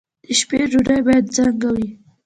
[0.25, 1.87] د شپې ډوډۍ باید څنګه وي؟